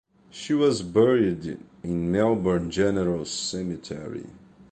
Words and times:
She 0.31 0.55
was 0.55 0.81
buried 0.81 1.59
in 1.83 2.11
Melbourne 2.11 2.71
General 2.71 3.23
Cemetery. 3.23 4.25